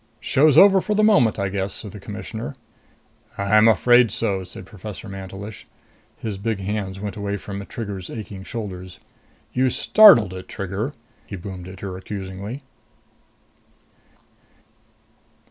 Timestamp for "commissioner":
1.99-2.55